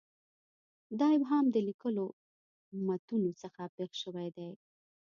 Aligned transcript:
دا 0.99 1.07
ابهام 1.17 1.45
د 1.51 1.55
لیکلو 1.67 2.05
متونو 2.87 3.29
څخه 3.41 3.61
پېښ 3.75 3.91
شوی 4.03 4.27
دی. 4.37 4.49